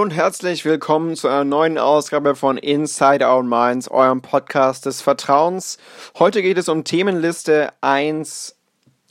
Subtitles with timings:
[0.00, 5.02] Hallo und herzlich willkommen zu einer neuen Ausgabe von Inside Our Minds, eurem Podcast des
[5.02, 5.76] Vertrauens.
[6.18, 8.56] Heute geht es um Themenliste 1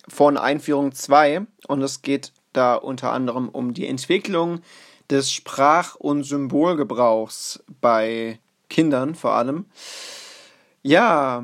[0.07, 4.62] von Einführung 2 und es geht da unter anderem um die Entwicklung
[5.12, 8.40] des Sprach- und Symbolgebrauchs bei
[8.71, 9.65] Kindern vor allem.
[10.82, 11.43] Ja,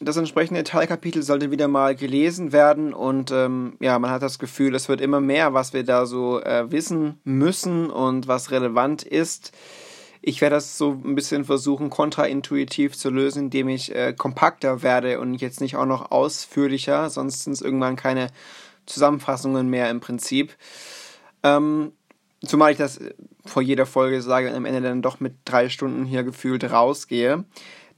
[0.00, 4.74] das entsprechende Teilkapitel sollte wieder mal gelesen werden und ähm, ja, man hat das Gefühl,
[4.74, 9.52] es wird immer mehr, was wir da so äh, wissen müssen und was relevant ist.
[10.22, 15.20] Ich werde das so ein bisschen versuchen, kontraintuitiv zu lösen, indem ich äh, kompakter werde
[15.20, 18.28] und jetzt nicht auch noch ausführlicher, sonst sind es irgendwann keine
[18.86, 20.56] Zusammenfassungen mehr im Prinzip.
[21.42, 21.92] Ähm,
[22.44, 23.00] zumal ich das
[23.44, 27.44] vor jeder Folge sage und am Ende dann doch mit drei Stunden hier gefühlt rausgehe.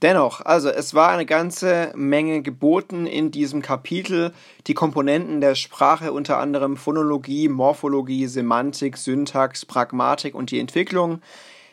[0.03, 4.33] Dennoch, also es war eine ganze Menge geboten in diesem Kapitel.
[4.67, 11.21] Die Komponenten der Sprache, unter anderem Phonologie, Morphologie, Semantik, Syntax, Pragmatik und die Entwicklung.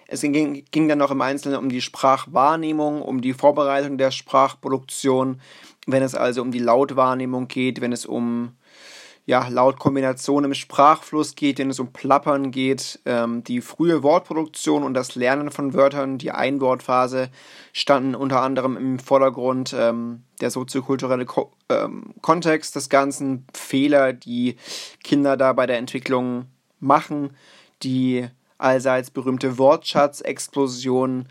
[0.06, 5.40] Es ging, ging dann noch im Einzelnen um die Sprachwahrnehmung, um die Vorbereitung der Sprachproduktion,
[5.88, 8.52] wenn es also um die Lautwahrnehmung geht, wenn es um
[9.26, 14.82] ja, laut Kombination im Sprachfluss geht, wenn es um Plappern geht, ähm, die frühe Wortproduktion
[14.82, 17.30] und das Lernen von Wörtern, die Einwortphase
[17.72, 24.56] standen unter anderem im Vordergrund, ähm, der soziokulturelle Ko ähm, Kontext des Ganzen, Fehler, die
[25.04, 26.46] Kinder da bei der Entwicklung
[26.80, 27.36] machen,
[27.82, 28.26] die
[28.58, 31.28] allseits berühmte Wortschatzexplosion,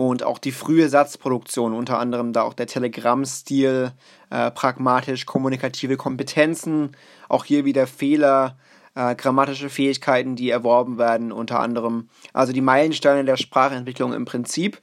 [0.00, 3.92] und auch die frühe Satzproduktion, unter anderem da auch der Telegrammstil,
[4.30, 6.96] äh, pragmatisch kommunikative Kompetenzen,
[7.28, 8.56] auch hier wieder Fehler,
[8.94, 14.80] äh, grammatische Fähigkeiten, die erworben werden, unter anderem, also die Meilensteine der Sprachentwicklung im Prinzip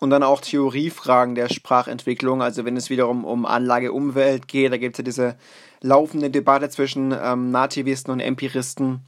[0.00, 4.76] und dann auch Theoriefragen der Sprachentwicklung, also wenn es wiederum um Anlage Umwelt geht, da
[4.76, 5.36] gibt es ja diese
[5.80, 9.00] laufende Debatte zwischen ähm, Nativisten und Empiristen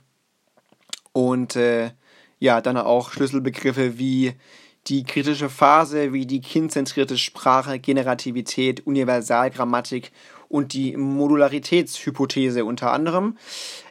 [1.12, 1.90] und äh,
[2.38, 4.34] ja, dann auch Schlüsselbegriffe wie
[4.88, 10.12] die kritische Phase wie die kindzentrierte Sprache, Generativität, Universalgrammatik
[10.48, 13.36] und die Modularitätshypothese unter anderem.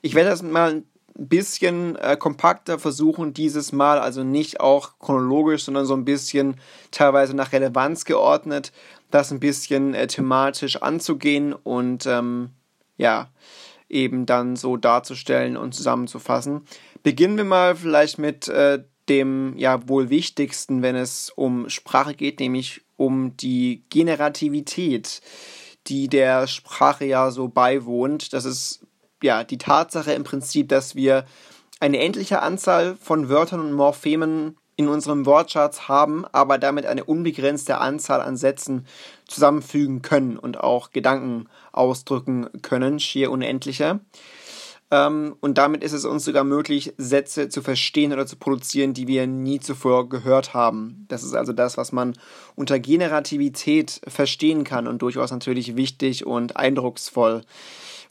[0.01, 0.83] Ich werde das mal
[1.17, 6.59] ein bisschen äh, kompakter versuchen, dieses Mal, also nicht auch chronologisch, sondern so ein bisschen
[6.91, 8.71] teilweise nach Relevanz geordnet,
[9.11, 12.49] das ein bisschen äh, thematisch anzugehen und ähm,
[12.97, 13.29] ja,
[13.87, 16.65] eben dann so darzustellen und zusammenzufassen.
[17.03, 22.39] Beginnen wir mal vielleicht mit äh, dem ja wohl wichtigsten, wenn es um Sprache geht,
[22.39, 25.21] nämlich um die Generativität,
[25.87, 28.33] die der Sprache ja so beiwohnt.
[28.33, 28.85] Das ist
[29.21, 31.25] ja die Tatsache im Prinzip, dass wir
[31.79, 37.77] eine endliche Anzahl von Wörtern und Morphemen in unserem Wortschatz haben, aber damit eine unbegrenzte
[37.77, 38.85] Anzahl an Sätzen
[39.27, 43.99] zusammenfügen können und auch Gedanken ausdrücken können, schier unendlicher.
[44.91, 49.07] Ähm, und damit ist es uns sogar möglich, Sätze zu verstehen oder zu produzieren, die
[49.07, 51.05] wir nie zuvor gehört haben.
[51.07, 52.13] Das ist also das, was man
[52.55, 57.41] unter Generativität verstehen kann und durchaus natürlich wichtig und eindrucksvoll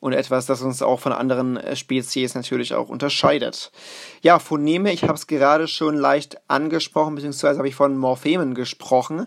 [0.01, 3.73] und etwas, das uns auch von anderen äh, Spezies natürlich auch unterscheidet.
[4.21, 9.27] Ja, Phoneme, ich habe es gerade schon leicht angesprochen, beziehungsweise habe ich von Morphemen gesprochen.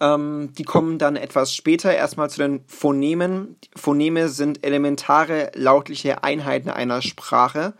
[0.00, 3.56] Ähm, die kommen dann etwas später erstmal zu den Phonemen.
[3.74, 7.74] Phoneme sind elementare lautliche Einheiten einer Sprache.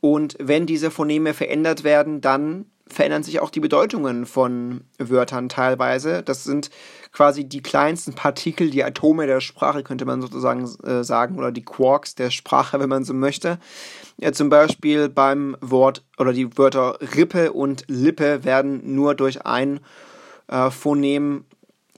[0.00, 6.22] Und wenn diese Phoneme verändert werden, dann verändern sich auch die Bedeutungen von Wörtern teilweise.
[6.22, 6.70] Das sind
[7.10, 11.64] quasi die kleinsten Partikel, die Atome der Sprache, könnte man sozusagen äh, sagen, oder die
[11.64, 13.58] Quarks der Sprache, wenn man so möchte.
[14.18, 19.80] Ja, zum Beispiel beim Wort oder die Wörter Rippe und Lippe werden nur durch ein
[20.48, 21.44] äh, Phonem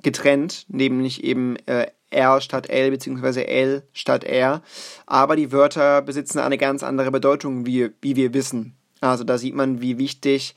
[0.03, 3.43] getrennt, nämlich eben äh, R statt L bzw.
[3.45, 4.63] L statt R.
[5.07, 8.77] Aber die Wörter besitzen eine ganz andere Bedeutung, wie, wie wir wissen.
[9.01, 10.55] Also da sieht man, wie wichtig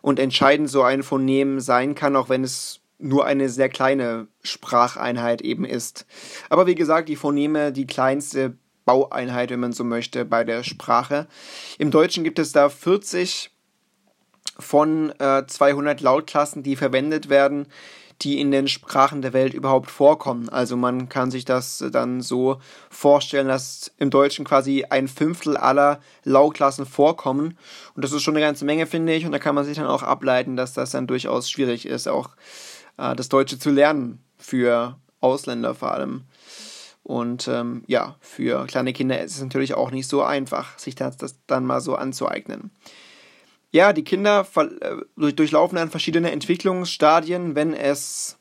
[0.00, 5.42] und entscheidend so ein Phonem sein kann, auch wenn es nur eine sehr kleine Spracheinheit
[5.42, 6.06] eben ist.
[6.48, 11.26] Aber wie gesagt, die Phoneme, die kleinste Baueinheit, wenn man so möchte, bei der Sprache.
[11.78, 13.51] Im Deutschen gibt es da 40
[14.58, 17.66] von äh, 200 Lautklassen, die verwendet werden,
[18.22, 20.48] die in den Sprachen der Welt überhaupt vorkommen.
[20.48, 22.58] Also man kann sich das dann so
[22.90, 27.58] vorstellen, dass im Deutschen quasi ein Fünftel aller Lautklassen vorkommen.
[27.94, 29.26] Und das ist schon eine ganze Menge, finde ich.
[29.26, 32.30] Und da kann man sich dann auch ableiten, dass das dann durchaus schwierig ist, auch
[32.96, 36.24] äh, das Deutsche zu lernen für Ausländer vor allem.
[37.02, 41.16] Und ähm, ja, für kleine Kinder ist es natürlich auch nicht so einfach, sich das,
[41.16, 42.70] das dann mal so anzueignen.
[43.72, 48.38] Ja, die Kinder äh, durchlaufen dann verschiedene Entwicklungsstadien, wenn es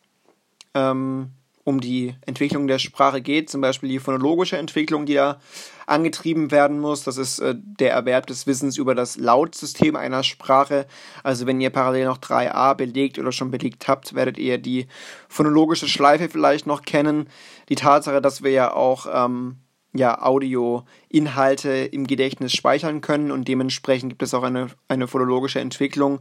[0.74, 1.32] ähm,
[1.64, 5.40] um die Entwicklung der Sprache geht, zum Beispiel die phonologische Entwicklung, die da
[5.88, 7.06] angetrieben werden muss.
[7.06, 10.86] Das ist äh, der Erwerb des Wissens über das Lautsystem einer Sprache.
[11.24, 14.88] Also wenn ihr parallel noch 3a belegt oder schon belegt habt, werdet ihr die
[15.30, 17.30] phonologische Schleife vielleicht noch kennen.
[17.70, 19.56] Die Tatsache, dass wir ja auch ähm,
[19.94, 26.20] ja, Audio-Inhalte im Gedächtnis speichern können und dementsprechend gibt es auch eine, eine phonologische Entwicklung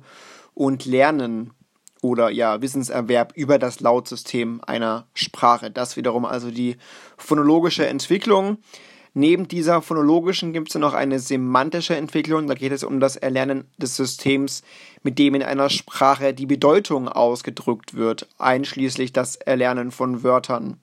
[0.55, 1.53] und Lernen
[2.03, 5.71] oder ja, Wissenserwerb über das Lautsystem einer Sprache.
[5.71, 6.77] Das wiederum also die
[7.17, 8.59] phonologische Entwicklung.
[9.13, 12.47] Neben dieser phonologischen gibt es noch eine semantische Entwicklung.
[12.47, 14.63] Da geht es um das Erlernen des Systems,
[15.03, 20.79] mit dem in einer Sprache die Bedeutung ausgedrückt wird, einschließlich das Erlernen von Wörtern.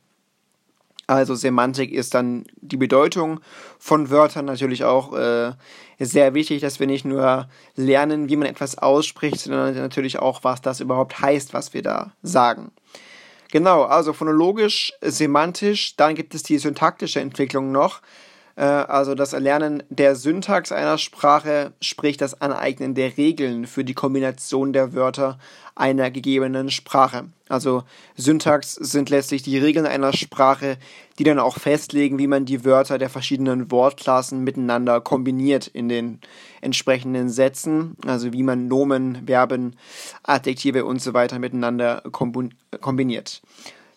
[1.07, 3.39] Also Semantik ist dann die Bedeutung
[3.79, 5.53] von Wörtern natürlich auch äh,
[5.99, 10.61] sehr wichtig, dass wir nicht nur lernen, wie man etwas ausspricht, sondern natürlich auch, was
[10.61, 12.71] das überhaupt heißt, was wir da sagen.
[13.51, 18.01] Genau, also phonologisch, semantisch, dann gibt es die syntaktische Entwicklung noch.
[18.57, 23.93] Äh, also das Erlernen der Syntax einer Sprache, sprich das Aneignen der Regeln für die
[23.93, 25.37] Kombination der Wörter
[25.75, 27.25] einer gegebenen Sprache.
[27.49, 27.83] Also
[28.17, 30.77] Syntax sind letztlich die Regeln einer Sprache,
[31.19, 36.19] die dann auch festlegen, wie man die Wörter der verschiedenen Wortklassen miteinander kombiniert in den
[36.61, 39.75] entsprechenden Sätzen, also wie man Nomen, Verben,
[40.23, 42.01] Adjektive und so weiter miteinander
[42.81, 43.41] kombiniert.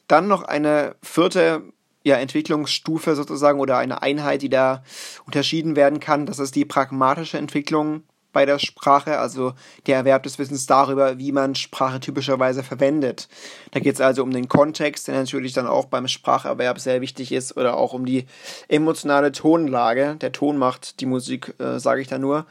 [0.06, 1.62] Dann noch eine vierte
[2.02, 4.82] ja, Entwicklungsstufe sozusagen oder eine Einheit, die da
[5.26, 6.26] unterschieden werden kann.
[6.26, 8.02] Das ist die pragmatische Entwicklung
[8.32, 9.54] bei der Sprache, also
[9.86, 13.28] der Erwerb des Wissens darüber, wie man Sprache typischerweise verwendet.
[13.72, 17.32] Da geht es also um den Kontext, der natürlich dann auch beim Spracherwerb sehr wichtig
[17.32, 18.26] ist, oder auch um die
[18.68, 20.16] emotionale Tonlage.
[20.20, 22.46] Der Ton macht die Musik, äh, sage ich da nur.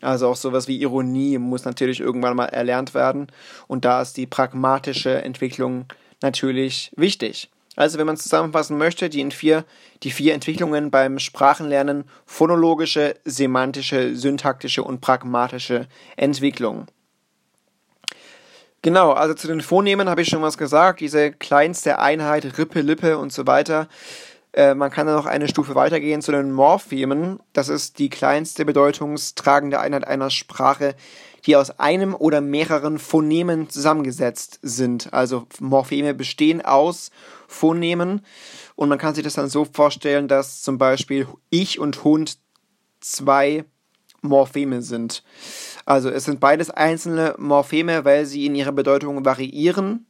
[0.00, 3.28] Also auch sowas wie Ironie muss natürlich irgendwann mal erlernt werden.
[3.66, 5.86] Und da ist die pragmatische Entwicklung
[6.20, 7.50] natürlich wichtig.
[7.76, 9.64] Also wenn man zusammenfassen möchte, die, in vier,
[10.02, 16.86] die vier Entwicklungen beim Sprachenlernen phonologische, semantische, syntaktische und pragmatische Entwicklung.
[18.82, 23.16] Genau, also zu den Phonemen habe ich schon was gesagt, diese kleinste Einheit, Rippe, Lippe
[23.16, 23.88] und so weiter.
[24.54, 27.40] Äh, man kann dann noch eine Stufe weitergehen zu den Morphemen.
[27.52, 30.94] Das ist die kleinste bedeutungstragende Einheit einer Sprache,
[31.44, 35.12] die aus einem oder mehreren Phonemen zusammengesetzt sind.
[35.12, 37.10] Also Morpheme bestehen aus
[37.48, 38.22] Phonemen
[38.76, 42.38] und man kann sich das dann so vorstellen, dass zum Beispiel ich und Hund
[43.00, 43.64] zwei
[44.22, 45.22] Morpheme sind.
[45.84, 50.06] Also es sind beides einzelne Morpheme, weil sie in ihrer Bedeutung variieren,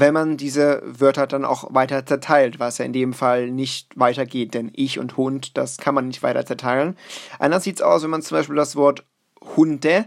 [0.00, 4.54] wenn man diese Wörter dann auch weiter zerteilt, was ja in dem Fall nicht weitergeht,
[4.54, 6.96] denn ich und Hund, das kann man nicht weiter zerteilen.
[7.38, 9.04] Anders sieht es aus, wenn man zum Beispiel das Wort
[9.56, 10.06] Hunde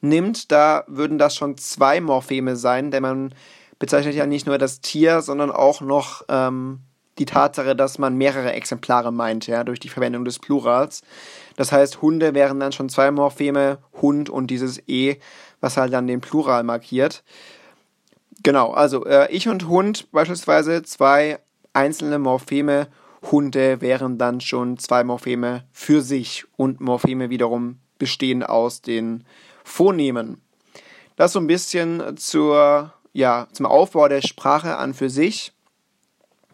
[0.00, 3.34] nimmt, da würden das schon zwei Morpheme sein, denn man
[3.78, 6.80] bezeichnet ja nicht nur das Tier, sondern auch noch ähm,
[7.18, 11.02] die Tatsache, dass man mehrere Exemplare meint, ja, durch die Verwendung des Plurals.
[11.56, 15.16] Das heißt, Hunde wären dann schon zwei Morpheme, Hund und dieses E,
[15.60, 17.22] was halt dann den Plural markiert.
[18.42, 21.38] Genau, also äh, ich und Hund beispielsweise zwei
[21.72, 22.88] einzelne Morpheme,
[23.30, 29.24] Hunde wären dann schon zwei Morpheme für sich und Morpheme wiederum bestehen aus den
[29.62, 30.40] Phonemen.
[31.14, 35.52] Das so ein bisschen zur, ja, zum Aufbau der Sprache an für sich.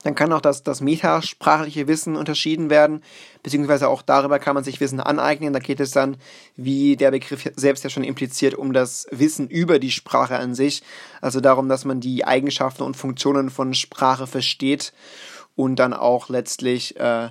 [0.04, 3.02] Dann kann auch das, das metasprachliche Wissen unterschieden werden,
[3.42, 5.52] beziehungsweise auch darüber kann man sich Wissen aneignen.
[5.52, 6.16] Da geht es dann,
[6.56, 10.82] wie der Begriff selbst ja schon impliziert, um das Wissen über die Sprache an sich.
[11.20, 14.92] Also darum, dass man die Eigenschaften und Funktionen von Sprache versteht
[15.56, 17.30] und dann auch letztlich äh,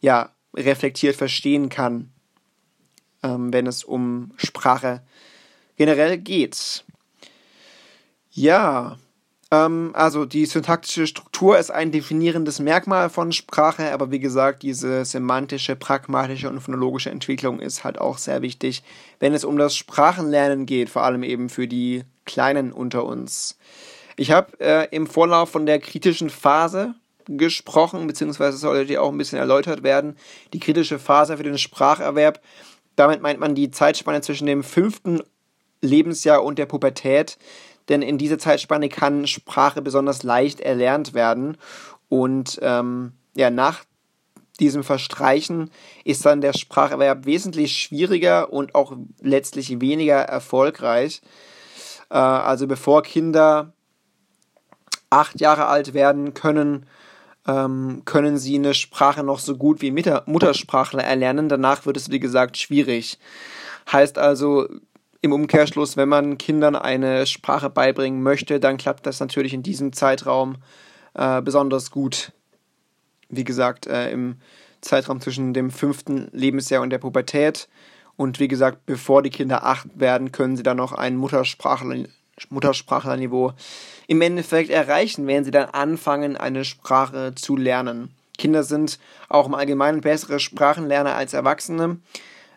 [0.00, 2.10] ja, reflektiert verstehen kann
[3.22, 5.02] ähm, wenn es um Sprache
[5.76, 6.84] generell geht.
[8.30, 8.98] Ja,
[9.50, 15.04] ähm, also die syntaktische Struktur ist ein definierendes Merkmal von Sprache, aber wie gesagt, diese
[15.04, 18.82] semantische, pragmatische und phonologische Entwicklung ist halt auch sehr wichtig,
[19.20, 23.58] wenn es um das Sprachenlernen geht, vor allem eben für die Kleinen unter uns.
[24.16, 26.94] Ich habe äh, im Vorlauf von der kritischen Phase
[27.26, 30.16] gesprochen, beziehungsweise sollte die auch ein bisschen erläutert werden.
[30.52, 32.40] Die kritische Phase für den Spracherwerb
[32.98, 35.22] damit meint man die Zeitspanne zwischen dem fünften
[35.80, 37.38] Lebensjahr und der Pubertät,
[37.88, 41.56] denn in dieser Zeitspanne kann Sprache besonders leicht erlernt werden
[42.08, 43.84] und ähm, ja, nach
[44.60, 45.70] diesem Verstreichen
[46.04, 51.20] ist dann der Spracherwerb wesentlich schwieriger und auch letztlich weniger erfolgreich.
[52.10, 53.72] Äh, also bevor Kinder
[55.10, 56.86] acht Jahre alt werden können,
[57.46, 61.48] ähm, können sie eine Sprache noch so gut wie Muttersprachler erlernen.
[61.48, 63.18] Danach wird es, wie gesagt, schwierig.
[63.90, 64.68] Heißt also,
[65.20, 69.92] im Umkehrschluss, wenn man Kindern eine Sprache beibringen möchte, dann klappt das natürlich in diesem
[69.92, 70.56] Zeitraum
[71.14, 72.32] äh, besonders gut.
[73.28, 74.36] Wie gesagt, äh, im
[74.80, 77.68] Zeitraum zwischen dem fünften Lebensjahr und der Pubertät.
[78.16, 82.04] Und wie gesagt, bevor die Kinder acht werden, können sie dann noch ein Muttersprachler,
[82.50, 83.52] Muttersprachlerniveau
[84.06, 88.14] im Endeffekt erreichen, wenn sie dann anfangen, eine Sprache zu lernen.
[88.38, 88.98] Kinder sind
[89.28, 91.98] auch im Allgemeinen bessere Sprachenlerner als Erwachsene.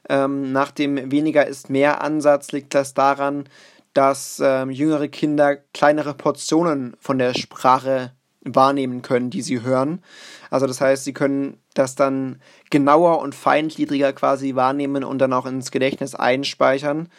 [0.10, 3.46] Ähm, nach dem weniger ist mehr Ansatz liegt das daran,
[3.93, 8.12] dass ähm, jüngere Kinder kleinere Portionen von der Sprache
[8.43, 10.01] wahrnehmen können, die sie hören.
[10.50, 15.46] Also das heißt, sie können das dann genauer und feingliedriger quasi wahrnehmen und dann auch
[15.46, 17.10] ins Gedächtnis einspeichern,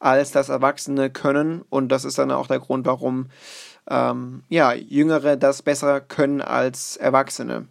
[0.00, 1.62] als das Erwachsene können.
[1.70, 3.28] Und das ist dann auch der Grund, warum
[3.88, 7.68] ähm, ja, Jüngere das besser können als Erwachsene.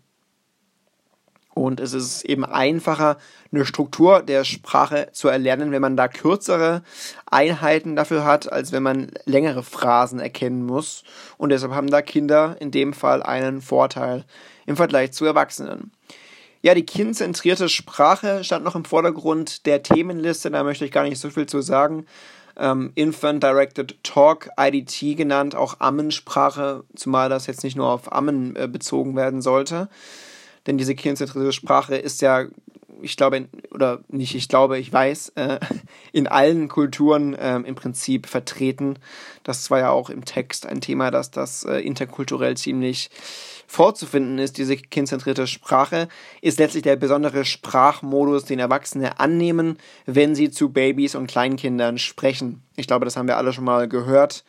[1.63, 3.15] Und es ist eben einfacher,
[3.53, 6.83] eine Struktur der Sprache zu erlernen, wenn man da kürzere
[7.25, 11.05] Einheiten dafür hat, als wenn man längere Phrasen erkennen muss.
[11.37, 14.25] Und deshalb haben da Kinder in dem Fall einen Vorteil
[14.65, 15.93] im Vergleich zu Erwachsenen.
[16.63, 21.17] Ja, die kindzentrierte Sprache stand noch im Vordergrund der Themenliste, da möchte ich gar nicht
[21.17, 22.07] so viel zu sagen.
[22.57, 28.57] Ähm, Infant Directed Talk, IDT genannt, auch Ammensprache, zumal das jetzt nicht nur auf Ammen
[28.57, 29.87] äh, bezogen werden sollte.
[30.67, 32.45] Denn diese kindzentrierte Sprache ist ja,
[33.01, 35.59] ich glaube, oder nicht, ich glaube, ich weiß, äh,
[36.13, 38.97] in allen Kulturen äh, im Prinzip vertreten.
[39.43, 43.09] Das war ja auch im Text ein Thema, dass das äh, interkulturell ziemlich
[43.67, 46.07] vorzufinden ist, diese kindzentrierte Sprache,
[46.41, 52.61] ist letztlich der besondere Sprachmodus, den Erwachsene annehmen, wenn sie zu Babys und Kleinkindern sprechen.
[52.75, 54.43] Ich glaube, das haben wir alle schon mal gehört.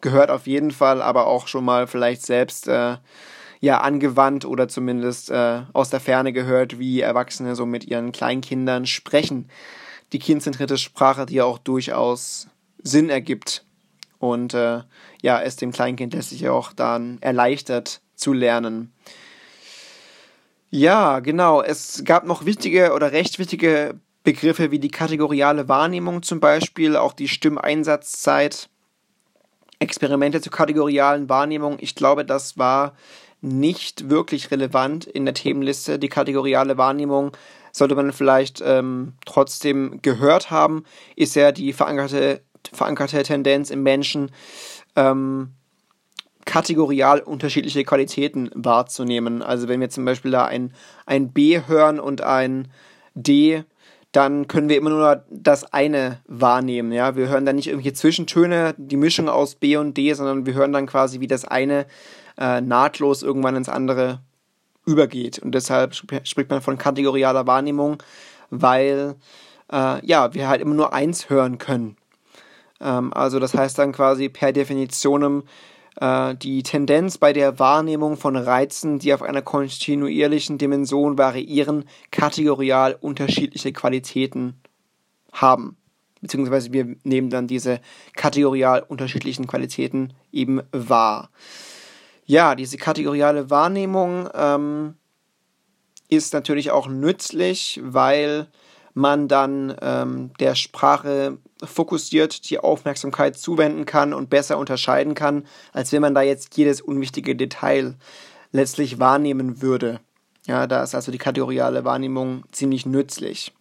[0.00, 2.98] Gehört auf jeden Fall, aber auch schon mal vielleicht selbst äh,
[3.60, 8.86] ja angewandt oder zumindest äh, aus der Ferne gehört, wie Erwachsene so mit ihren Kleinkindern
[8.86, 9.48] sprechen.
[10.12, 12.48] Die kindzentrierte Sprache, die ja auch durchaus
[12.82, 13.64] Sinn ergibt
[14.18, 14.80] und äh,
[15.22, 18.92] ja, es dem Kleinkind letztlich auch dann erleichtert zu lernen.
[20.70, 21.62] Ja, genau.
[21.62, 27.14] Es gab noch wichtige oder recht wichtige Begriffe wie die kategoriale Wahrnehmung zum Beispiel, auch
[27.14, 28.68] die Stimmeinsatzzeit,
[29.78, 31.78] Experimente zur kategorialen Wahrnehmung.
[31.80, 32.94] Ich glaube, das war
[33.40, 35.98] nicht wirklich relevant in der Themenliste.
[35.98, 37.32] Die kategoriale Wahrnehmung
[37.72, 40.84] sollte man vielleicht ähm, trotzdem gehört haben,
[41.16, 42.42] ist ja die verankerte,
[42.72, 44.30] verankerte Tendenz im Menschen,
[44.96, 45.52] ähm,
[46.44, 49.42] kategorial unterschiedliche Qualitäten wahrzunehmen.
[49.42, 50.72] Also wenn wir zum Beispiel da ein,
[51.04, 52.68] ein B hören und ein
[53.14, 53.64] D,
[54.12, 56.92] dann können wir immer nur das eine wahrnehmen.
[56.92, 57.16] Ja?
[57.16, 60.72] Wir hören dann nicht irgendwelche Zwischentöne, die Mischung aus B und D, sondern wir hören
[60.72, 61.86] dann quasi, wie das eine
[62.38, 64.20] äh, nahtlos irgendwann ins andere
[64.86, 65.38] übergeht.
[65.38, 68.02] Und deshalb spricht man von kategorialer Wahrnehmung,
[68.50, 69.16] weil
[69.70, 71.96] äh, ja, wir halt immer nur eins hören können.
[72.80, 75.44] Ähm, also das heißt dann quasi per Definition
[76.00, 82.96] äh, die Tendenz bei der Wahrnehmung von Reizen, die auf einer kontinuierlichen Dimension variieren, kategorial
[83.00, 84.60] unterschiedliche Qualitäten
[85.32, 85.76] haben.
[86.20, 87.80] Beziehungsweise wir nehmen dann diese
[88.14, 91.30] kategorial unterschiedlichen Qualitäten eben wahr.
[92.28, 94.96] Ja, diese kategoriale Wahrnehmung ähm,
[96.10, 98.48] ist natürlich auch nützlich, weil
[98.92, 105.90] man dann ähm, der Sprache fokussiert die Aufmerksamkeit zuwenden kann und besser unterscheiden kann, als
[105.90, 107.94] wenn man da jetzt jedes unwichtige Detail
[108.52, 109.98] letztlich wahrnehmen würde.
[110.46, 113.54] Ja, da ist also die kategoriale Wahrnehmung ziemlich nützlich.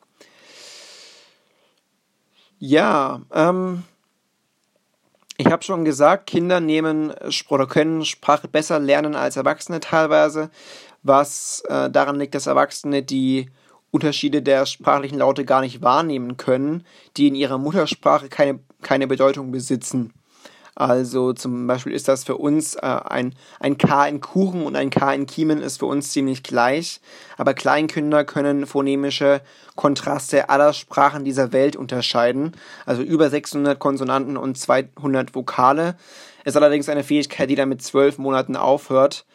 [2.59, 3.83] Ja, ähm,
[5.37, 7.13] ich habe schon gesagt, Kinder nehmen
[7.49, 10.49] oder können Sprache besser lernen als Erwachsene teilweise,
[11.03, 13.49] was äh, daran liegt, dass Erwachsene die
[13.91, 19.51] Unterschiede der sprachlichen Laute gar nicht wahrnehmen können, die in ihrer Muttersprache keine, keine Bedeutung
[19.51, 20.11] besitzen.
[20.79, 24.91] Also zum Beispiel ist das für uns äh, ein, ein K in Kuchen und ein
[24.91, 27.01] K in Kiemen ist für uns ziemlich gleich.
[27.35, 29.41] Aber Kleinkinder können phonemische
[29.75, 32.51] Kontraste aller Sprachen dieser Welt unterscheiden.
[32.85, 35.95] Also über 600 Konsonanten und 200 Vokale.
[36.45, 39.25] Ist allerdings eine Fähigkeit, die dann mit zwölf Monaten aufhört.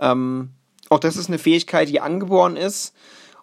[0.00, 0.50] Ähm,
[0.88, 2.96] auch das ist eine Fähigkeit, die angeboren ist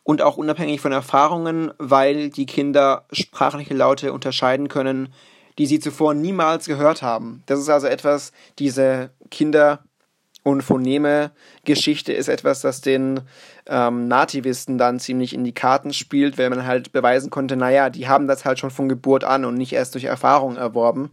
[0.03, 5.13] und auch unabhängig von Erfahrungen, weil die Kinder sprachliche Laute unterscheiden können,
[5.57, 7.43] die sie zuvor niemals gehört haben.
[7.45, 9.83] Das ist also etwas, diese Kinder-
[10.43, 13.19] und Phoneme-Geschichte ist etwas, das den
[13.65, 18.07] ähm, Nativisten dann ziemlich in die Karten spielt, weil man halt beweisen konnte, naja, die
[18.07, 21.11] haben das halt schon von Geburt an und nicht erst durch Erfahrung erworben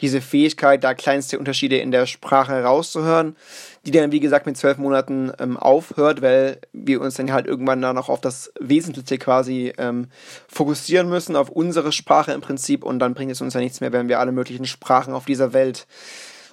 [0.00, 3.36] diese Fähigkeit, da kleinste Unterschiede in der Sprache rauszuhören,
[3.84, 7.80] die dann, wie gesagt, mit zwölf Monaten ähm, aufhört, weil wir uns dann halt irgendwann
[7.82, 10.08] dann noch auf das Wesentliche quasi ähm,
[10.48, 13.92] fokussieren müssen, auf unsere Sprache im Prinzip und dann bringt es uns ja nichts mehr,
[13.92, 15.86] wenn wir alle möglichen Sprachen auf dieser Welt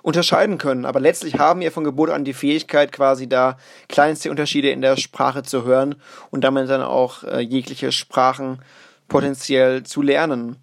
[0.03, 0.85] unterscheiden können.
[0.85, 3.57] Aber letztlich haben wir von Geburt an die Fähigkeit, quasi da
[3.89, 5.95] kleinste Unterschiede in der Sprache zu hören
[6.29, 8.59] und damit dann auch äh, jegliche Sprachen
[9.07, 10.57] potenziell zu lernen.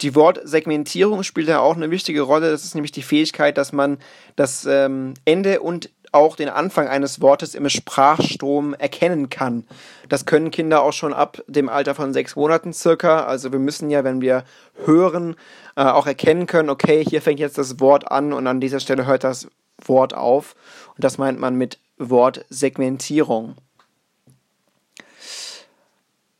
[0.00, 2.50] Die Wortsegmentierung spielt da auch eine wichtige Rolle.
[2.50, 3.98] Das ist nämlich die Fähigkeit, dass man
[4.36, 9.66] das ähm, Ende und auch den Anfang eines Wortes im Sprachstrom erkennen kann.
[10.08, 13.24] Das können Kinder auch schon ab dem Alter von sechs Monaten circa.
[13.24, 14.44] Also wir müssen ja, wenn wir
[14.84, 15.34] hören,
[15.76, 19.06] äh, auch erkennen können, okay, hier fängt jetzt das Wort an und an dieser Stelle
[19.06, 19.48] hört das
[19.84, 20.54] Wort auf.
[20.94, 23.56] Und das meint man mit Wortsegmentierung.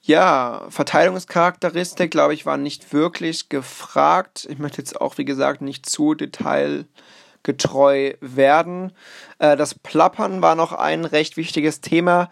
[0.06, 4.46] Ja, Verteilungscharakteristik, glaube ich, war nicht wirklich gefragt.
[4.50, 8.92] Ich möchte jetzt auch, wie gesagt, nicht zu detailgetreu werden.
[9.38, 12.28] Äh, das Plappern war noch ein recht wichtiges Thema.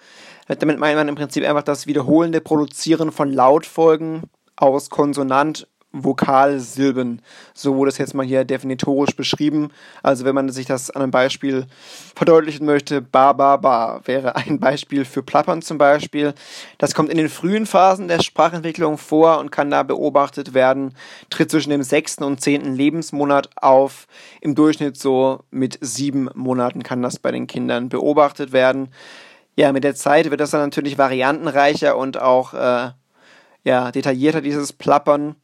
[0.48, 4.24] Damit meint man im Prinzip einfach das wiederholende Produzieren von Lautfolgen
[4.54, 7.20] aus Konsonant Vokalsilben.
[7.54, 9.70] So wurde es jetzt mal hier definitorisch beschrieben.
[10.02, 11.66] Also wenn man sich das an einem Beispiel
[12.14, 16.34] verdeutlichen möchte, ba, ba, ba wäre ein Beispiel für Plappern zum Beispiel.
[16.78, 20.94] Das kommt in den frühen Phasen der Sprachentwicklung vor und kann da beobachtet werden,
[21.30, 24.06] tritt zwischen dem sechsten und zehnten Lebensmonat auf.
[24.40, 28.88] Im Durchschnitt so mit sieben Monaten kann das bei den Kindern beobachtet werden.
[29.54, 32.90] Ja, mit der Zeit wird das dann natürlich variantenreicher und auch äh,
[33.64, 35.36] ja, detaillierter, dieses Plappern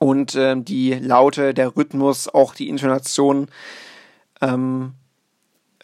[0.00, 3.48] und äh, die Laute, der Rhythmus, auch die Intonation
[4.40, 4.94] ähm,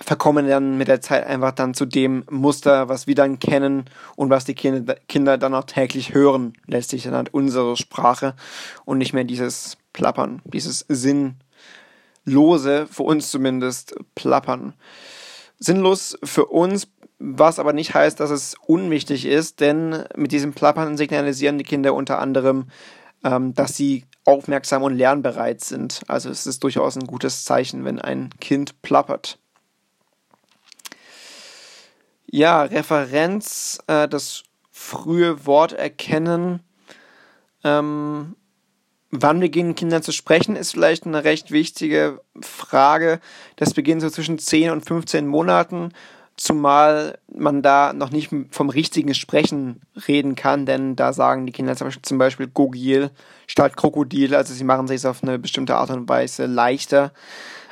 [0.01, 3.85] verkommen dann mit der Zeit einfach dann zu dem Muster, was wir dann kennen
[4.17, 8.35] und was die Kinder, Kinder dann auch täglich hören, letztlich dann halt unsere Sprache
[8.85, 11.37] und nicht mehr dieses Plappern, dieses sinnlose,
[12.91, 14.73] für uns zumindest, Plappern.
[15.59, 16.89] Sinnlos für uns,
[17.19, 21.93] was aber nicht heißt, dass es unwichtig ist, denn mit diesem Plappern signalisieren die Kinder
[21.93, 22.69] unter anderem,
[23.25, 26.03] ähm, dass sie aufmerksam und lernbereit sind.
[26.09, 29.39] Also es ist durchaus ein gutes Zeichen, wenn ein Kind plappert.
[32.27, 36.63] Ja, Referenz, äh, das frühe Wort erkennen.
[37.65, 38.37] Ähm,
[39.11, 43.21] wann beginnen Kinder zu sprechen, ist vielleicht eine recht wichtige Frage.
[43.57, 45.93] Das beginnt so zwischen 10 und 15 Monaten
[46.41, 51.77] zumal man da noch nicht vom richtigen Sprechen reden kann, denn da sagen die Kinder
[51.77, 53.11] zum Beispiel, Gogil
[53.47, 57.13] statt Krokodil, also sie machen sich auf eine bestimmte Art und Weise leichter.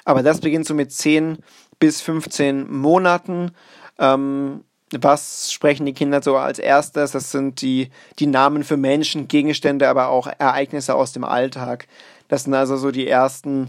[0.04, 1.38] Aber das beginnt so mit 10
[1.78, 3.52] bis 15 Monaten.
[3.98, 7.12] Ähm, was sprechen die Kinder so als erstes?
[7.12, 11.88] Das sind die, die Namen für Menschen, Gegenstände, aber auch Ereignisse aus dem Alltag.
[12.28, 13.66] Das sind also so die ersten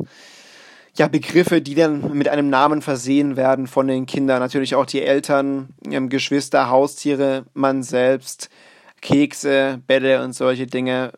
[0.96, 4.40] ja, Begriffe, die dann mit einem Namen versehen werden von den Kindern.
[4.40, 5.70] Natürlich auch die Eltern,
[6.10, 8.50] Geschwister, Haustiere, man selbst,
[9.02, 11.14] Kekse, Bälle und solche Dinge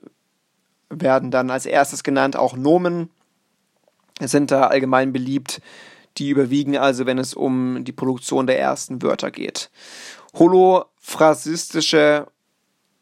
[0.90, 2.36] werden dann als erstes genannt.
[2.36, 3.10] Auch Nomen
[4.20, 5.62] sind da allgemein beliebt.
[6.18, 9.72] Die überwiegen also, wenn es um die Produktion der ersten Wörter geht.
[10.34, 12.28] Holophrasistische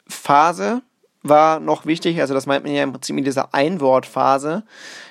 [0.07, 0.83] Phase
[1.21, 4.63] war noch wichtig, also das meint man ja im Prinzip in dieser Einwortphase.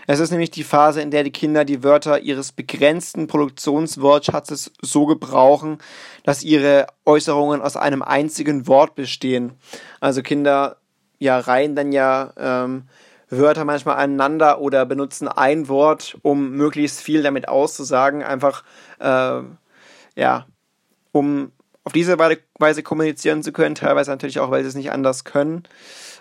[0.06, 5.04] Es ist nämlich die Phase, in der die Kinder die Wörter ihres begrenzten Produktionswortschatzes so
[5.04, 5.78] gebrauchen,
[6.24, 9.52] dass ihre Äußerungen aus einem einzigen Wort bestehen.
[10.00, 10.76] Also Kinder
[11.18, 12.84] ja reihen dann ja ähm,
[13.28, 18.64] Wörter manchmal aneinander oder benutzen ein Wort, um möglichst viel damit auszusagen, einfach
[19.00, 19.42] äh,
[20.16, 20.46] ja,
[21.12, 21.52] um
[21.84, 25.62] auf diese Weise kommunizieren zu können, teilweise natürlich auch, weil sie es nicht anders können.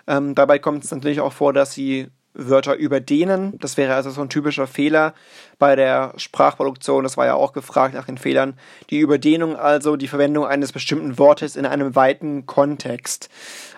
[0.06, 3.58] Ähm, dabei kommt es natürlich auch vor, dass sie Wörter überdehnen.
[3.58, 5.12] Das wäre also so ein typischer Fehler
[5.58, 7.02] bei der Sprachproduktion.
[7.02, 8.54] Das war ja auch gefragt nach den Fehlern.
[8.90, 13.28] Die Überdehnung also die Verwendung eines bestimmten Wortes in einem weiten Kontext.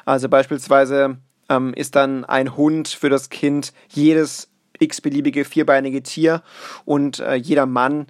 [0.05, 1.17] Also beispielsweise
[1.49, 6.43] ähm, ist dann ein Hund für das Kind jedes x-beliebige vierbeinige Tier
[6.85, 8.07] und äh, jeder Mann,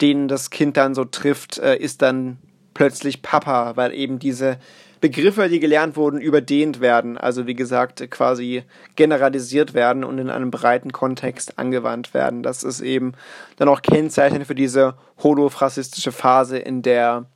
[0.00, 2.38] den das Kind dann so trifft, äh, ist dann
[2.74, 4.58] plötzlich Papa, weil eben diese
[5.00, 8.62] Begriffe, die gelernt wurden, überdehnt werden, also wie gesagt quasi
[8.96, 12.42] generalisiert werden und in einem breiten Kontext angewandt werden.
[12.42, 13.12] Das ist eben
[13.56, 17.26] dann auch kennzeichnend für diese holophrasistische Phase, in der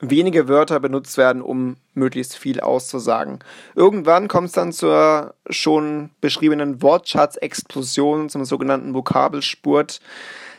[0.00, 3.40] wenige Wörter benutzt werden, um möglichst viel auszusagen.
[3.74, 10.00] Irgendwann kommt es dann zur schon beschriebenen Wortschatzexplosion, zum sogenannten Vokabelspurt.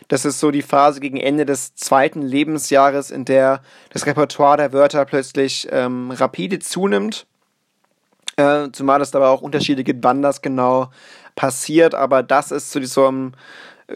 [0.10, 4.74] Das ist so die Phase gegen Ende des zweiten Lebensjahres, in der das Repertoire der
[4.74, 7.26] Wörter plötzlich ähm, rapide zunimmt.
[8.36, 10.89] Äh, zumal es dabei auch Unterschiede gibt, wann das genau
[11.36, 11.93] passiert.
[11.93, 13.34] Aber das ist zu diesem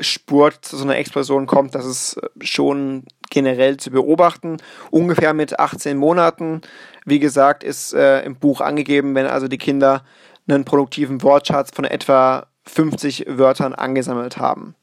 [0.02, 4.58] Spurt, zu so einer Explosion kommt, das ist schon generell zu beobachten.
[4.92, 6.62] Ungefähr mit 18 Monaten,
[7.06, 10.04] wie gesagt, ist äh, im Buch angegeben, wenn also die Kinder
[10.48, 14.76] einen produktiven Wortschatz von etwa 50 Wörtern angesammelt haben.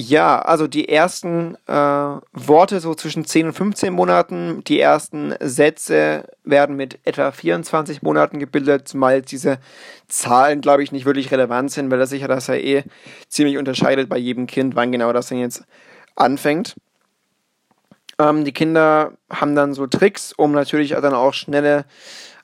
[0.00, 6.24] Ja, also die ersten äh, Worte so zwischen 10 und 15 Monaten, die ersten Sätze
[6.44, 9.58] werden mit etwa 24 Monaten gebildet, zumal diese
[10.06, 12.84] Zahlen, glaube ich, nicht wirklich relevant sind, weil das sich ja das ja eh
[13.28, 15.64] ziemlich unterscheidet bei jedem Kind, wann genau das denn jetzt
[16.14, 16.76] anfängt.
[18.20, 21.84] Ähm, die Kinder haben dann so Tricks, um natürlich dann auch schnelle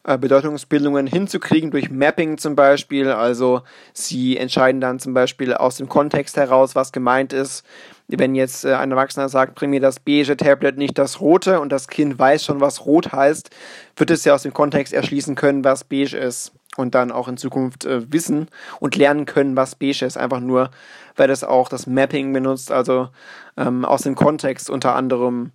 [0.04, 3.10] äh, Bedeutungsbildungen hinzukriegen, durch Mapping zum Beispiel.
[3.10, 7.64] Also sie entscheiden dann zum Beispiel aus dem Kontext heraus, was gemeint ist.
[8.06, 11.70] Wenn jetzt äh, ein Erwachsener sagt, bring mir das beige Tablet, nicht das rote, und
[11.72, 13.50] das Kind weiß schon, was rot heißt,
[13.96, 16.52] wird es ja aus dem Kontext erschließen können, was beige ist.
[16.76, 18.48] Und dann auch in Zukunft äh, wissen
[18.80, 20.18] und lernen können, was beige ist.
[20.18, 20.70] Einfach nur,
[21.16, 23.08] weil es auch das Mapping benutzt, also
[23.56, 25.52] ähm, aus dem Kontext unter anderem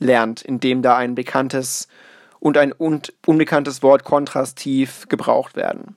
[0.00, 1.86] lernt, indem da ein bekanntes
[2.40, 5.96] und ein unbekanntes Wort kontrastiv gebraucht werden.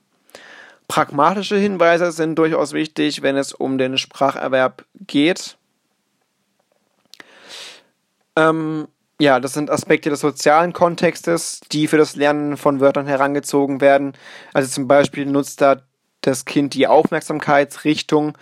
[0.86, 5.56] Pragmatische Hinweise sind durchaus wichtig, wenn es um den Spracherwerb geht.
[8.36, 8.88] Ähm,
[9.18, 14.12] ja, das sind Aspekte des sozialen Kontextes, die für das Lernen von Wörtern herangezogen werden.
[14.52, 15.82] Also zum Beispiel nutzt da
[16.20, 18.36] das Kind die Aufmerksamkeitsrichtung.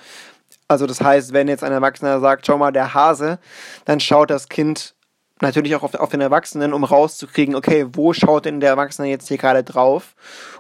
[0.67, 3.39] Also das heißt, wenn jetzt ein Erwachsener sagt, schau mal, der Hase,
[3.85, 4.95] dann schaut das Kind
[5.43, 9.29] natürlich auch auf, auf, den Erwachsenen, um rauszukriegen, okay, wo schaut denn der Erwachsene jetzt
[9.29, 10.15] hier gerade drauf,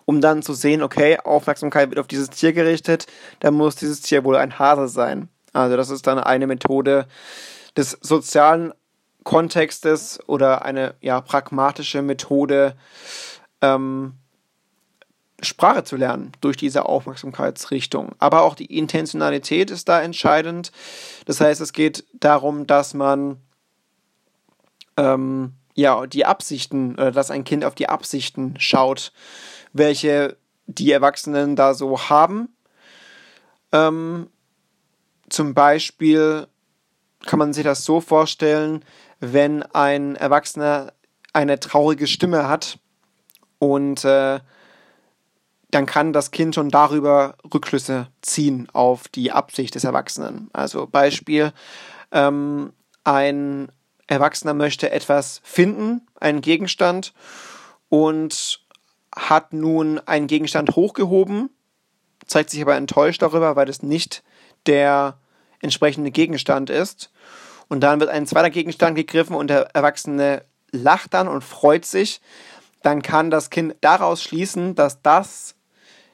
[0.04, 3.06] um dann zu sehen, okay, Aufmerksamkeit wird auf dieses Tier gerichtet,
[3.40, 5.28] dann muss dieses Tier wohl ein Hase sein.
[5.52, 7.06] Also das ist dann eine Methode
[7.76, 8.72] des sozialen
[9.24, 12.74] Kontextes oder eine ja pragmatische Methode,
[13.60, 14.14] ähm,
[15.44, 18.12] Sprache zu lernen durch diese Aufmerksamkeitsrichtung.
[18.18, 20.70] Aber auch die Intentionalität ist da entscheidend.
[21.26, 23.38] Das heißt, es geht darum, dass man
[24.96, 29.12] ähm, ja, die Absichten, oder dass ein Kind auf die Absichten schaut,
[29.72, 32.48] welche die Erwachsenen da so haben.
[33.72, 34.28] Ähm,
[35.28, 36.46] zum Beispiel
[37.24, 38.84] kann man sich das so vorstellen,
[39.20, 40.92] wenn ein Erwachsener
[41.32, 42.78] eine traurige Stimme hat
[43.58, 44.40] und äh,
[45.70, 50.50] dann kann das Kind schon darüber Rückschlüsse ziehen auf die Absicht des Erwachsenen.
[50.52, 51.52] Also Beispiel,
[52.10, 52.74] ähm,
[53.04, 53.72] ein
[54.12, 57.12] Erwachsener möchte etwas finden, einen Gegenstand,
[57.88, 58.60] und
[59.14, 61.50] hat nun einen Gegenstand hochgehoben,
[62.26, 64.22] zeigt sich aber enttäuscht darüber, weil es nicht
[64.66, 65.18] der
[65.60, 67.10] entsprechende Gegenstand ist.
[67.68, 72.20] Und dann wird ein zweiter Gegenstand gegriffen und der Erwachsene lacht dann und freut sich.
[72.82, 75.54] Dann kann das Kind daraus schließen, dass das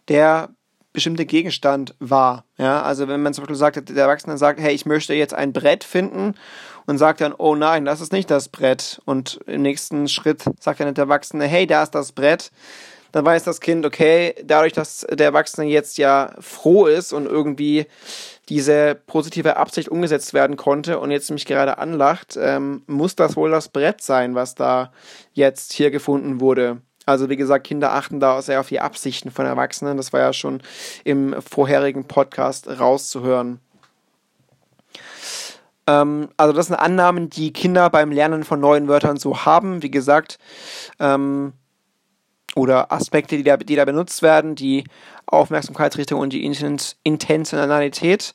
[0.08, 0.50] der
[0.98, 2.44] bestimmte Gegenstand war.
[2.56, 5.52] Ja, also wenn man zum Beispiel sagt, der Erwachsene sagt, hey, ich möchte jetzt ein
[5.52, 6.34] Brett finden
[6.86, 9.00] und sagt dann, oh nein, das ist nicht das Brett.
[9.04, 12.50] Und im nächsten Schritt sagt dann der Erwachsene, hey, da ist das Brett.
[13.12, 17.86] Dann weiß das Kind, okay, dadurch, dass der Erwachsene jetzt ja froh ist und irgendwie
[18.48, 23.52] diese positive Absicht umgesetzt werden konnte und jetzt mich gerade anlacht, ähm, muss das wohl
[23.52, 24.90] das Brett sein, was da
[25.32, 26.82] jetzt hier gefunden wurde.
[27.08, 29.96] Also wie gesagt, Kinder achten da sehr auf die Absichten von Erwachsenen.
[29.96, 30.60] Das war ja schon
[31.04, 33.60] im vorherigen Podcast rauszuhören.
[35.86, 39.82] Ähm, also das sind Annahmen, die Kinder beim Lernen von neuen Wörtern so haben.
[39.82, 40.38] Wie gesagt,
[41.00, 41.54] ähm,
[42.54, 44.84] oder Aspekte, die da, die da benutzt werden, die
[45.24, 48.34] Aufmerksamkeitsrichtung und die Intentionalität.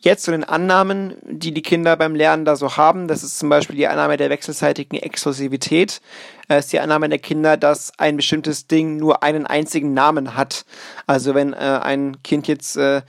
[0.00, 3.08] Jetzt zu den Annahmen, die die Kinder beim Lernen da so haben.
[3.08, 6.00] Das ist zum Beispiel die Annahme der wechselseitigen Exklusivität.
[6.46, 10.64] Das ist die Annahme der Kinder, dass ein bestimmtes Ding nur einen einzigen Namen hat.
[11.08, 13.02] Also wenn äh, ein Kind jetzt äh,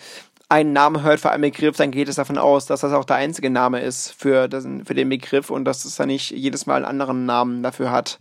[0.50, 3.18] einen Namen hört für einen Begriff, dann geht es davon aus, dass das auch der
[3.18, 6.78] einzige Name ist für, das, für den Begriff und dass es dann nicht jedes Mal
[6.78, 8.20] einen anderen Namen dafür hat.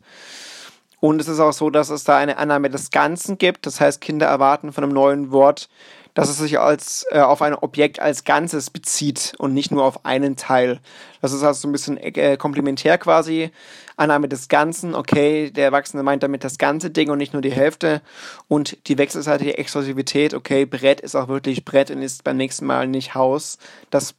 [1.00, 3.64] Und es ist auch so, dass es da eine Annahme des Ganzen gibt.
[3.64, 5.70] Das heißt, Kinder erwarten von einem neuen Wort
[6.18, 10.04] dass es sich als, äh, auf ein Objekt als Ganzes bezieht und nicht nur auf
[10.04, 10.80] einen Teil.
[11.22, 13.52] Das ist also so ein bisschen äh, komplementär quasi.
[13.96, 17.52] Annahme des Ganzen, okay, der Erwachsene meint damit das ganze Ding und nicht nur die
[17.52, 18.02] Hälfte.
[18.48, 22.88] Und die wechselseitige Exklusivität, okay, Brett ist auch wirklich Brett und ist beim nächsten Mal
[22.88, 23.58] nicht Haus.
[23.90, 24.16] Das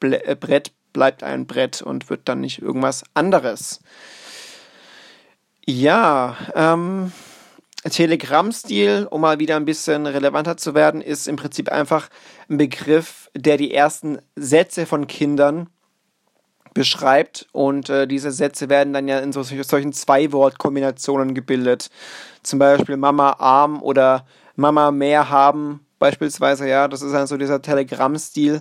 [0.00, 3.82] Ble äh, Brett bleibt ein Brett und wird dann nicht irgendwas anderes.
[5.64, 7.12] Ja, ähm,
[7.90, 12.08] Telegram-Stil, um mal wieder ein bisschen relevanter zu werden, ist im Prinzip einfach
[12.48, 15.68] ein Begriff, der die ersten Sätze von Kindern
[16.74, 21.88] beschreibt und äh, diese Sätze werden dann ja in so, solchen Zwei-Wort-Kombinationen gebildet.
[22.42, 27.62] Zum Beispiel Mama arm oder Mama mehr haben beispielsweise, ja, das ist dann so dieser
[27.62, 28.60] Telegram-Stil,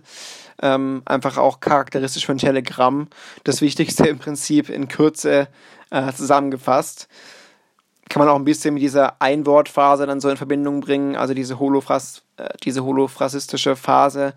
[0.61, 3.07] ähm, einfach auch charakteristisch für ein Telegramm.
[3.43, 5.49] Das Wichtigste im Prinzip in Kürze
[5.89, 7.09] äh, zusammengefasst
[8.09, 11.59] kann man auch ein bisschen mit dieser Einwortphase dann so in Verbindung bringen, also diese,
[11.59, 14.33] Holophras, äh, diese holophrasistische Phase.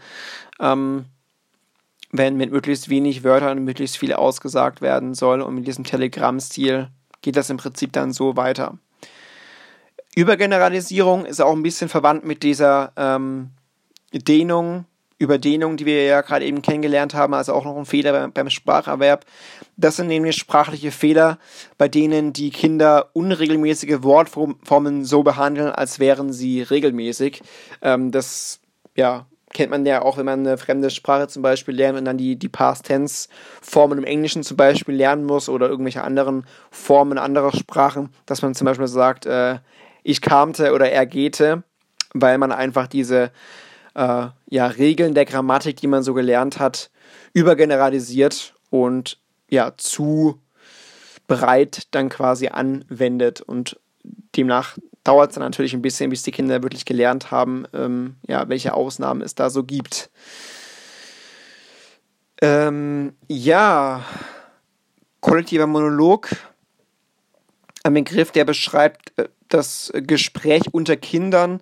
[0.58, 1.06] Ähm,
[2.10, 5.42] wenn mit möglichst wenig Wörtern möglichst viel ausgesagt werden soll.
[5.42, 6.88] Und mit diesem Telegram-Stil
[7.22, 8.78] geht das im Prinzip dann so weiter.
[10.14, 13.50] Übergeneralisierung ist auch ein bisschen verwandt mit dieser ähm,
[14.12, 14.86] Dehnung,
[15.18, 18.50] Überdehnung, die wir ja gerade eben kennengelernt haben, also auch noch ein Fehler beim, beim
[18.50, 19.24] Spracherwerb.
[19.76, 21.38] Das sind nämlich sprachliche Fehler,
[21.76, 27.42] bei denen die Kinder unregelmäßige Wortformen so behandeln, als wären sie regelmäßig.
[27.82, 28.60] Ähm, das,
[28.94, 32.18] ja, kennt man ja auch, wenn man eine fremde Sprache zum Beispiel lernt und dann
[32.18, 38.10] die, die Past-Tense-Formen im Englischen zum Beispiel lernen muss oder irgendwelche anderen Formen anderer Sprachen,
[38.26, 39.58] dass man zum Beispiel sagt, äh,
[40.02, 41.64] ich kamte oder er gehte,
[42.14, 43.30] weil man einfach diese
[43.98, 46.90] äh, ja, Regeln der Grammatik, die man so gelernt hat,
[47.32, 49.18] übergeneralisiert und
[49.50, 50.40] ja, zu
[51.26, 53.78] breit dann quasi anwendet und
[54.36, 58.48] demnach dauert es dann natürlich ein bisschen, bis die Kinder wirklich gelernt haben, ähm, ja,
[58.48, 60.10] welche Ausnahmen es da so gibt.
[62.40, 64.04] Ähm, ja,
[65.20, 66.28] kollektiver Monolog,
[67.82, 71.60] ein Begriff, der beschreibt äh, das Gespräch unter Kindern.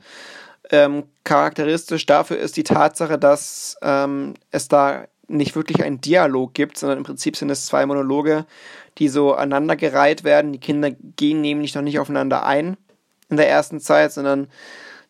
[0.71, 6.79] Ähm, charakteristisch dafür ist die Tatsache, dass ähm, es da nicht wirklich einen Dialog gibt,
[6.79, 8.47] sondern im Prinzip sind es zwei Monologe,
[8.99, 10.53] die so aneinandergereiht werden.
[10.53, 12.77] Die Kinder gehen nämlich noch nicht aufeinander ein
[13.29, 14.49] in der ersten Zeit, sondern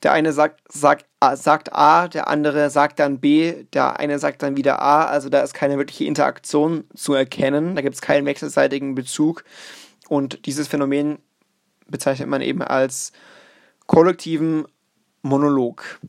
[0.02, 4.56] der eine sagt, sagt, sagt A, der andere sagt dann B, der eine sagt dann
[4.56, 5.06] wieder A.
[5.06, 7.76] Also da ist keine wirkliche Interaktion zu erkennen.
[7.76, 9.44] Da gibt es keinen wechselseitigen Bezug.
[10.08, 11.18] Und dieses Phänomen
[11.88, 13.12] bezeichnet man eben als
[13.86, 14.66] kollektiven
[15.26, 16.00] Monolog.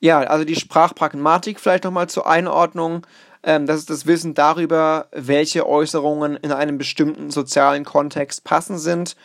[0.00, 3.06] Ja, also die Sprachpragmatik vielleicht nochmal zur Einordnung.
[3.42, 9.16] Ähm, das ist das Wissen darüber, welche Äußerungen in einem bestimmten sozialen Kontext passend sind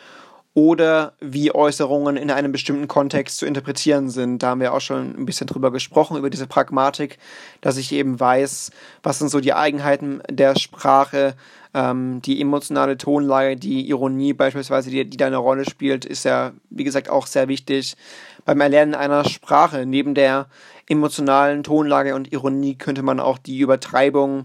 [0.54, 4.42] oder wie Äußerungen in einem bestimmten Kontext zu interpretieren sind.
[4.42, 7.18] Da haben wir auch schon ein bisschen drüber gesprochen, über diese Pragmatik,
[7.62, 8.70] dass ich eben weiß,
[9.02, 11.34] was sind so die Eigenheiten der Sprache,
[11.72, 16.52] ähm, die emotionale Tonlage, die Ironie beispielsweise, die, die da eine Rolle spielt, ist ja,
[16.68, 17.96] wie gesagt, auch sehr wichtig.
[18.44, 20.48] Beim Erlernen einer Sprache, neben der
[20.86, 24.44] emotionalen Tonlage und Ironie, könnte man auch die Übertreibung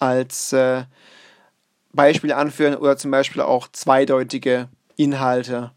[0.00, 0.84] als äh,
[1.92, 5.72] Beispiel anführen oder zum Beispiel auch zweideutige Inhalte,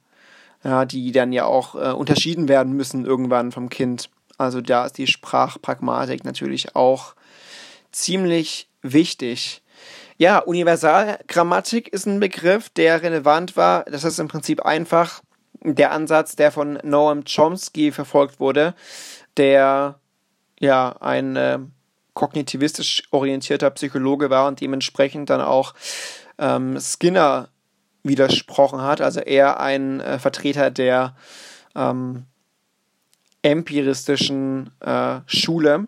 [0.63, 4.09] ja, die dann ja auch äh, unterschieden werden müssen irgendwann vom Kind.
[4.37, 7.13] Also da ist die Sprachpragmatik natürlich auch
[7.91, 9.61] ziemlich wichtig.
[10.17, 13.83] Ja, Universalgrammatik ist ein Begriff, der relevant war.
[13.85, 15.21] Das ist im Prinzip einfach
[15.61, 18.73] der Ansatz, der von Noam Chomsky verfolgt wurde,
[19.37, 19.99] der
[20.59, 21.59] ja ein äh,
[22.13, 25.73] kognitivistisch orientierter Psychologe war und dementsprechend dann auch
[26.37, 27.49] ähm, Skinner
[28.03, 29.01] widersprochen hat.
[29.01, 31.15] Also eher ein äh, Vertreter der
[31.75, 32.25] ähm,
[33.41, 35.87] empiristischen äh, Schule.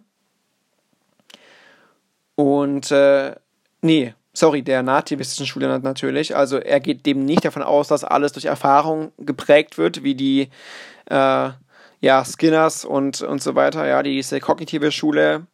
[2.35, 3.35] Und äh,
[3.81, 6.35] nee, sorry, der nativistischen Schule natürlich.
[6.35, 10.49] Also er geht dem nicht davon aus, dass alles durch Erfahrung geprägt wird, wie die
[11.05, 11.49] äh,
[11.99, 15.45] ja, Skinners und, und so weiter, ja, diese kognitive Schule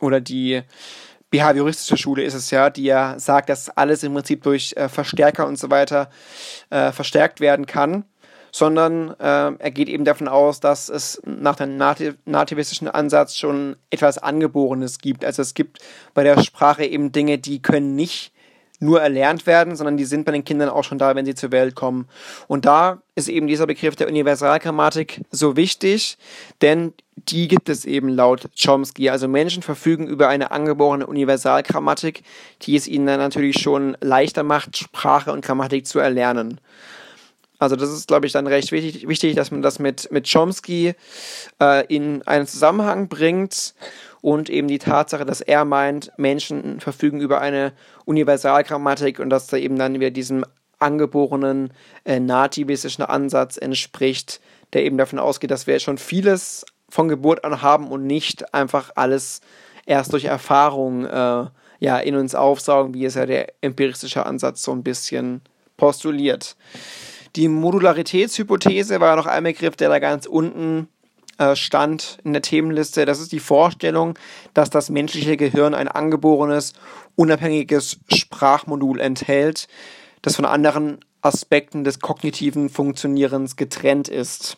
[0.00, 0.62] oder die
[1.36, 5.46] behavioristische Schule ist es ja, die ja sagt, dass alles im Prinzip durch äh, Verstärker
[5.46, 6.08] und so weiter
[6.70, 8.04] äh, verstärkt werden kann,
[8.52, 13.76] sondern äh, er geht eben davon aus, dass es nach dem nativ nativistischen Ansatz schon
[13.90, 15.26] etwas Angeborenes gibt.
[15.26, 15.80] Also es gibt
[16.14, 18.32] bei der Sprache eben Dinge, die können nicht
[18.80, 21.52] nur erlernt werden, sondern die sind bei den Kindern auch schon da, wenn sie zur
[21.52, 22.08] Welt kommen.
[22.46, 26.18] Und da ist eben dieser Begriff der Universalgrammatik so wichtig,
[26.60, 29.08] denn die gibt es eben laut Chomsky.
[29.08, 32.22] Also Menschen verfügen über eine angeborene Universalgrammatik,
[32.62, 36.60] die es ihnen dann natürlich schon leichter macht, Sprache und Grammatik zu erlernen.
[37.58, 40.94] Also das ist, glaube ich, dann recht wichtig, wichtig, dass man das mit, mit Chomsky
[41.60, 43.74] äh, in einen Zusammenhang bringt
[44.26, 47.72] und eben die Tatsache, dass er meint, Menschen verfügen über eine
[48.06, 50.44] Universalgrammatik und dass da eben dann wieder diesem
[50.80, 51.72] angeborenen
[52.04, 54.40] äh, nativistischen Ansatz entspricht,
[54.72, 58.90] der eben davon ausgeht, dass wir schon vieles von Geburt an haben und nicht einfach
[58.96, 59.42] alles
[59.86, 61.44] erst durch Erfahrung äh,
[61.78, 65.40] ja, in uns aufsaugen, wie es ja der empiristische Ansatz so ein bisschen
[65.76, 66.56] postuliert.
[67.36, 70.88] Die Modularitätshypothese war noch ein Begriff, der da ganz unten
[71.38, 73.04] äh, stand in der Themenliste.
[73.04, 74.18] Das ist die Vorstellung,
[74.54, 76.72] dass das menschliche Gehirn ein angeborenes,
[77.14, 79.68] unabhängiges Sprachmodul enthält,
[80.22, 84.56] das von anderen Aspekten des kognitiven Funktionierens getrennt ist.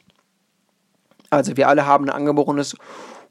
[1.31, 2.77] Also wir alle haben ein angeborenes,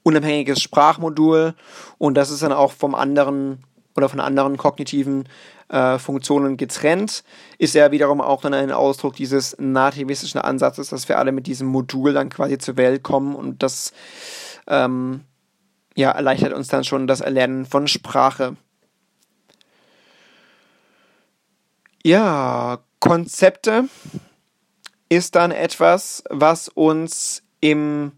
[0.04, 1.54] unabhängiges Sprachmodul
[1.98, 3.64] und das ist dann auch vom anderen
[3.96, 5.28] oder von anderen kognitiven
[5.70, 7.24] äh, Funktionen getrennt,
[7.58, 11.68] ist ja wiederum auch dann ein Ausdruck dieses nativistischen Ansatzes, dass wir alle mit diesem
[11.68, 13.94] Modul dann quasi zur Welt kommen und das
[14.68, 15.22] ähm,
[15.96, 18.56] ja, erleichtert uns dann schon das Erlernen von Sprache.
[22.04, 23.86] Ja, Konzepte
[25.10, 28.12] ist dann etwas, was uns im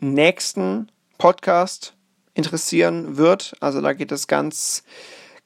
[0.00, 1.94] nächsten Podcast
[2.34, 3.54] interessieren wird.
[3.60, 4.82] Also da geht es ganz,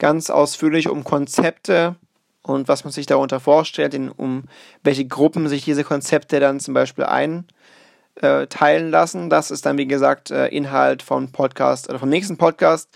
[0.01, 1.95] ganz ausführlich um Konzepte
[2.43, 4.45] und was man sich darunter vorstellt, in, um
[4.83, 9.31] welche Gruppen sich diese Konzepte dann zum Beispiel einteilen lassen.
[9.31, 12.89] Das ist dann, wie gesagt, äh, Inhalt vom Podcast oder vom nächsten Podcast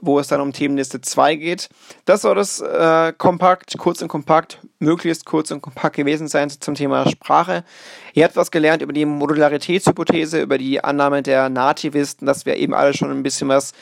[0.00, 1.68] wo es dann um Themenliste 2 geht.
[2.04, 6.74] Das soll das äh, kompakt, kurz und kompakt, möglichst kurz und kompakt gewesen sein zum
[6.74, 7.64] Thema Sprache.
[8.12, 12.74] Ihr habt was gelernt über die Modularitätshypothese, über die Annahme der Nativisten, dass wir eben
[12.74, 13.72] alle schon ein bisschen was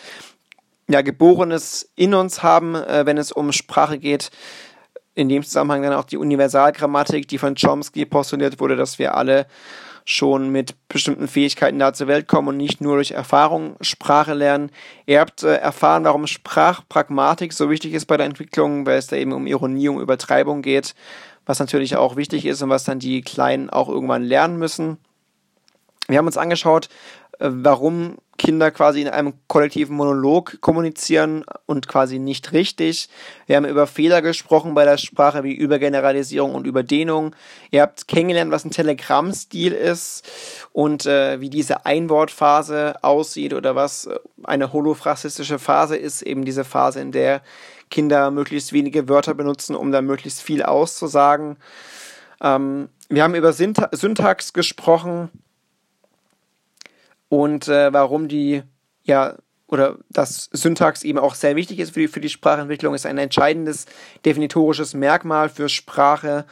[0.89, 4.31] ja, Geborenes in uns haben, äh, wenn es um Sprache geht.
[5.15, 9.47] In dem Zusammenhang dann auch die Universalgrammatik, die von Chomsky postuliert wurde, dass wir alle
[10.05, 14.71] schon mit bestimmten Fähigkeiten da zur Welt kommen und nicht nur durch Erfahrung Sprache lernen.
[15.07, 19.17] Ihr habt äh, erfahren, warum Sprachpragmatik so wichtig ist bei der Entwicklung, weil es da
[19.17, 20.95] eben um Ironie, um Übertreibung geht,
[21.47, 24.99] was natürlich auch wichtig ist und was dann die Kleinen auch irgendwann lernen müssen.
[26.09, 26.89] Wir haben uns angeschaut,
[27.43, 33.09] warum Kinder quasi in einem kollektiven Monolog kommunizieren und quasi nicht richtig.
[33.47, 37.37] Wir haben über Fehler gesprochen bei der Sprache wie Übergeneralisierung und Überdehnung.
[37.71, 40.29] Ihr habt kennengelernt, was ein Telegrammstil ist
[40.73, 44.09] und äh, wie diese Einwortphase aussieht oder was
[44.43, 47.43] eine holophrasistische Phase ist, eben diese Phase, in der
[47.91, 51.59] Kinder möglichst wenige Wörter benutzen, um dann möglichst viel auszusagen.
[52.43, 55.31] Ähm, wir haben über Syntax gesprochen
[57.33, 58.63] und äh, warum die,
[59.05, 63.07] ja, oder dass Syntax eben auch sehr wichtig ist für die, für die Sprachentwicklung, ist
[63.07, 63.87] ein entscheidendes
[64.27, 66.45] definitorisches Merkmal für Sprache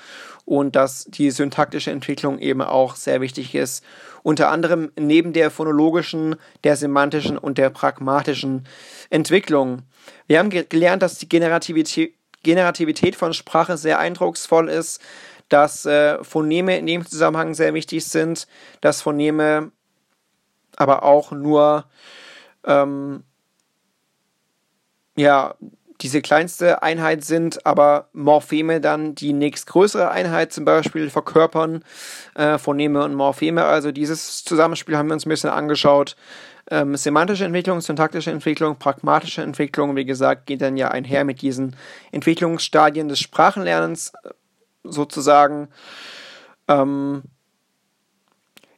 [0.47, 3.85] und dass die syntaktische Entwicklung eben auch sehr wichtig ist.
[4.23, 8.67] Unter anderem neben der phonologischen, der semantischen und der pragmatischen
[9.11, 9.83] Entwicklung.
[10.29, 14.99] Wir haben gelernt, dass die Generativität, Generativität von Sprache sehr eindrucksvoll ist,
[15.51, 18.47] dass äh, Phoneme in dem Zusammenhang sehr wichtig sind,
[18.81, 19.73] dass Phoneme
[20.81, 21.85] aber auch nur
[22.65, 23.23] ähm,
[25.17, 25.55] ja
[26.01, 31.85] diese kleinste Einheit sind, aber Morpheme dann die nächstgrößere Einheit zum Beispiel verkörpern,
[32.35, 33.65] äh, Phoneme und Morpheme.
[33.65, 36.17] Also dieses Zusammenspiel haben wir uns ein bisschen angeschaut.
[36.71, 41.77] Ähm, semantische Entwicklung, syntaktische Entwicklung, pragmatische Entwicklung, wie gesagt, geht dann ja einher mit diesen
[42.13, 44.31] Entwicklungsstadien des Sprachenlernens äh,
[44.85, 45.69] sozusagen.
[46.67, 47.25] Ähm,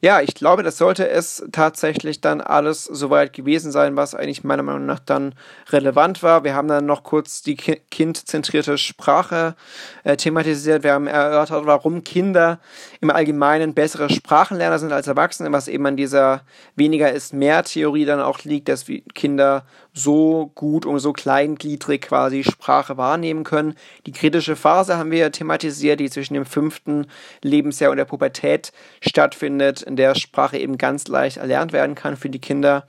[0.03, 4.61] ja, ich glaube, das sollte es tatsächlich dann alles soweit gewesen sein, was eigentlich meiner
[4.61, 5.33] Meinung nach dann
[5.69, 6.43] relevant war.
[6.43, 9.55] Wir haben dann noch kurz die kindzentrierte Sprache
[10.03, 10.83] äh, thematisiert.
[10.83, 12.59] Wir haben erörtert, warum Kinder
[12.99, 16.41] im Allgemeinen bessere Sprachenlerner sind als Erwachsene, was eben an dieser
[16.75, 22.43] weniger ist mehr Theorie dann auch liegt, dass Kinder so gut und so kleingliedrig quasi
[22.43, 23.75] Sprache wahrnehmen können.
[24.07, 27.07] Die kritische Phase haben wir thematisiert, die zwischen dem fünften
[27.43, 32.29] Lebensjahr und der Pubertät stattfindet, in der Sprache eben ganz leicht erlernt werden kann für
[32.29, 32.87] die Kinder.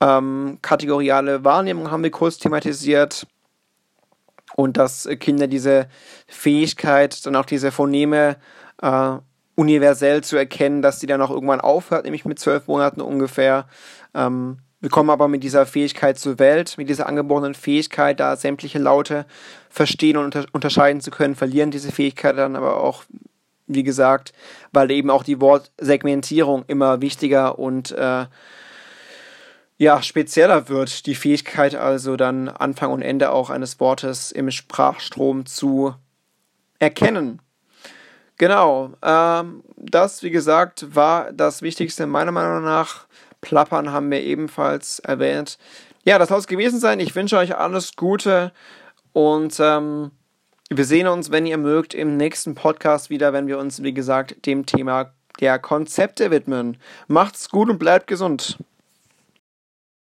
[0.00, 3.26] Ähm, kategoriale Wahrnehmung haben wir kurz thematisiert
[4.54, 5.88] und dass Kinder diese
[6.26, 8.36] Fähigkeit, dann auch diese Phoneme
[8.82, 9.16] äh,
[9.54, 13.66] universell zu erkennen, dass die dann auch irgendwann aufhört, nämlich mit zwölf Monaten ungefähr.
[14.14, 18.78] Ähm, wir kommen aber mit dieser Fähigkeit zur Welt, mit dieser angeborenen Fähigkeit, da sämtliche
[18.78, 19.26] Laute
[19.70, 23.04] verstehen und unter unterscheiden zu können, verlieren diese Fähigkeit dann aber auch,
[23.66, 24.32] wie gesagt,
[24.72, 28.26] weil eben auch die Wortsegmentierung immer wichtiger und äh,
[29.78, 31.06] ja, spezieller wird.
[31.06, 35.94] Die Fähigkeit also dann Anfang und Ende auch eines Wortes im Sprachstrom zu
[36.78, 37.40] erkennen.
[38.36, 43.08] Genau, ähm, das, wie gesagt, war das Wichtigste meiner Meinung nach
[43.40, 45.58] Plappern haben wir ebenfalls erwähnt.
[46.04, 47.00] Ja, das soll es gewesen sein.
[47.00, 48.52] Ich wünsche euch alles Gute
[49.12, 50.10] und ähm,
[50.70, 54.46] wir sehen uns, wenn ihr mögt, im nächsten Podcast wieder, wenn wir uns, wie gesagt,
[54.46, 56.76] dem Thema der Konzepte widmen.
[57.06, 58.58] Macht's gut und bleibt gesund.